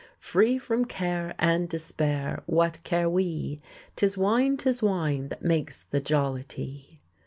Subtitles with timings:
[0.17, 3.61] "Free from care and despair, What care we?
[3.95, 7.03] 'Tis wine, 'tis wine That makes the jollity."